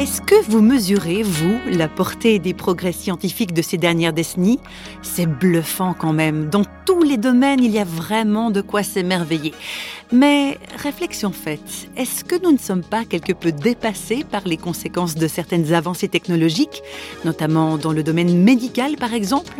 [0.00, 4.58] Est-ce que vous mesurez, vous, la portée des progrès scientifiques de ces dernières décennies?
[5.02, 6.48] C'est bluffant quand même.
[6.48, 9.52] Dans tous les domaines, il y a vraiment de quoi s'émerveiller.
[10.12, 15.14] Mais réflexion faite, est-ce que nous ne sommes pas quelque peu dépassés par les conséquences
[15.14, 16.82] de certaines avancées technologiques,
[17.24, 19.54] notamment dans le domaine médical par exemple?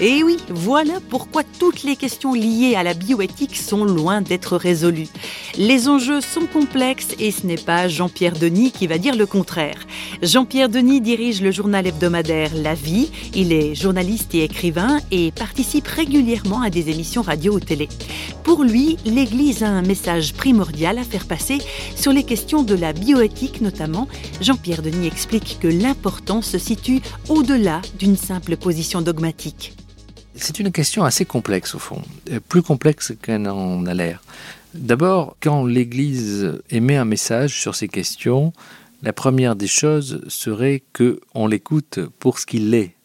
[0.00, 5.08] Et oui, voilà pourquoi toutes les questions liées à la bioéthique sont loin d'être résolues.
[5.56, 9.86] Les enjeux sont complexes et ce n'est pas Jean-Pierre Denis qui va dire le contraire.
[10.22, 15.86] Jean-Pierre Denis dirige le journal hebdomadaire La Vie, il est journaliste et écrivain et participe
[15.86, 17.88] régulièrement à des émissions radio ou télé.
[18.42, 21.58] Pour lui, l'Église a un message primordial à faire passer
[21.94, 24.08] sur les questions de la bioéthique notamment.
[24.40, 29.72] Jean-Pierre Denis explique que l'important se situe au-delà d'une simple position dogmatique.
[30.34, 32.02] C'est une question assez complexe au fond,
[32.32, 34.20] euh, plus complexe qu'elle n'en a l'air.
[34.74, 38.52] D'abord, quand l'Église émet un message sur ces questions,
[39.04, 42.96] la première des choses serait que on l'écoute pour ce qu'il est.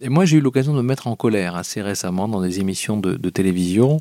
[0.00, 2.98] Et moi, j'ai eu l'occasion de me mettre en colère assez récemment dans des émissions
[2.98, 4.00] de, de télévision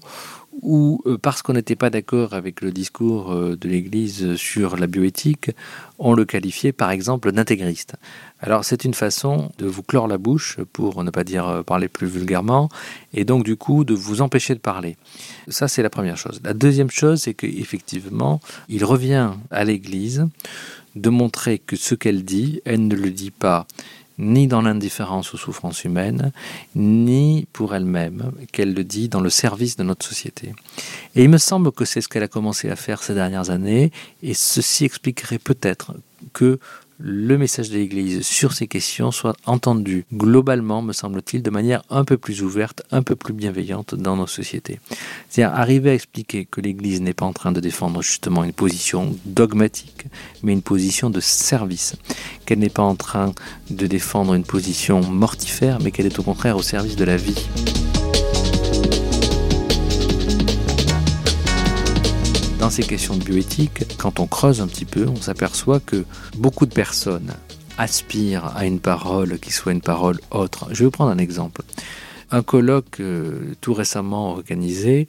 [0.62, 4.88] où, euh, parce qu'on n'était pas d'accord avec le discours euh, de l'Église sur la
[4.88, 5.52] bioéthique,
[5.98, 7.96] on le qualifiait par exemple d'intégriste.
[8.40, 11.88] Alors c'est une façon de vous clore la bouche, pour ne pas dire euh, parler
[11.88, 12.70] plus vulgairement,
[13.14, 14.98] et donc du coup de vous empêcher de parler.
[15.48, 16.40] Ça c'est la première chose.
[16.44, 20.28] La deuxième chose, c'est qu'effectivement, il revient à l'Église
[20.96, 23.68] de montrer que ce qu'elle dit, elle ne le dit pas
[24.20, 26.32] ni dans l'indifférence aux souffrances humaines,
[26.76, 30.54] ni pour elle-même, qu'elle le dit dans le service de notre société.
[31.16, 33.92] Et il me semble que c'est ce qu'elle a commencé à faire ces dernières années,
[34.22, 35.94] et ceci expliquerait peut-être
[36.34, 36.60] que
[37.02, 42.04] le message de l'Église sur ces questions soit entendu globalement, me semble-t-il, de manière un
[42.04, 44.82] peu plus ouverte, un peu plus bienveillante dans nos sociétés.
[45.30, 49.16] C'est-à-dire arriver à expliquer que l'Église n'est pas en train de défendre justement une position
[49.24, 50.08] dogmatique,
[50.44, 51.96] mais une position de service,
[52.50, 53.32] qu'elle n'est pas en train
[53.70, 57.46] de défendre une position mortifère, mais qu'elle est au contraire au service de la vie.
[62.60, 66.04] dans ces questions de bioéthique, quand on creuse un petit peu, on s'aperçoit que
[66.38, 67.34] beaucoup de personnes
[67.78, 70.68] aspirent à une parole qui soit une parole autre.
[70.72, 71.62] Je vais vous prendre un exemple.
[72.32, 75.08] Un colloque euh, tout récemment organisé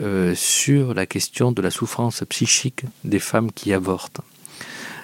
[0.00, 4.20] euh, sur la question de la souffrance psychique des femmes qui avortent.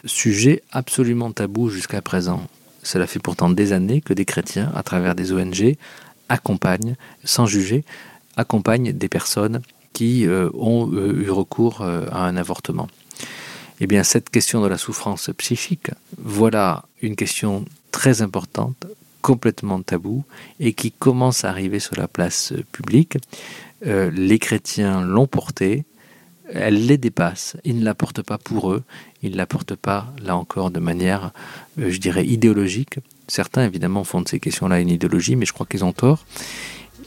[0.06, 2.46] Sujet absolument tabou jusqu'à présent.
[2.82, 5.76] Cela fait pourtant des années que des chrétiens, à travers des ONG,
[6.28, 7.84] accompagnent, sans juger,
[8.36, 9.60] accompagnent des personnes
[9.92, 12.88] qui euh, ont euh, eu recours euh, à un avortement.
[13.80, 18.86] Eh bien, cette question de la souffrance psychique, voilà une question très importante,
[19.22, 20.24] complètement taboue,
[20.60, 23.18] et qui commence à arriver sur la place publique.
[23.82, 25.84] les chrétiens l'ont portée,
[26.52, 28.82] elle les dépasse, ils ne la portent pas pour eux,
[29.22, 31.32] ils ne la portent pas, là encore, de manière,
[31.76, 32.98] je dirais, idéologique.
[33.28, 36.24] Certains, évidemment, font de ces questions-là une idéologie, mais je crois qu'ils ont tort.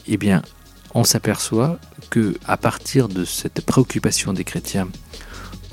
[0.06, 0.42] Eh bien,
[0.94, 1.78] on s'aperçoit
[2.10, 4.88] que à partir de cette préoccupation des chrétiens,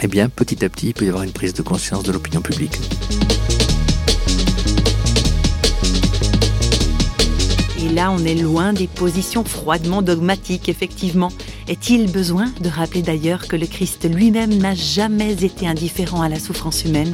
[0.02, 2.42] eh bien, petit à petit, il peut y avoir une prise de conscience de l'opinion
[2.42, 2.80] publique.
[7.80, 11.32] Et là, on est loin des positions froidement dogmatiques, effectivement.
[11.68, 16.40] Est-il besoin de rappeler d'ailleurs que le Christ lui-même n'a jamais été indifférent à la
[16.40, 17.12] souffrance humaine?